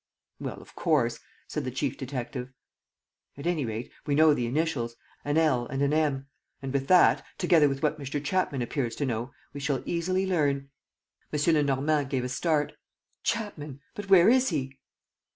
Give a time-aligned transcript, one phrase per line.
[0.39, 2.49] "Well, of course!" said the chief detective.
[3.37, 6.25] "At any rate, we know the initials: an L and an M.
[6.59, 8.19] And with that, together with what Mr.
[8.23, 10.71] Chapman appears to know, we shall easily learn...."
[11.31, 11.53] M.
[11.53, 12.73] Lenormand gave a start:
[13.21, 13.79] "Chapman!
[13.93, 14.79] But where is he?"